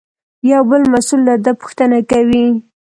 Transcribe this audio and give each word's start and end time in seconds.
یو 0.51 0.61
بل 0.69 0.81
مسوول 0.93 1.21
له 1.27 1.35
ده 1.45 1.51
پوښتنه 1.61 1.97
کوي. 2.11 2.45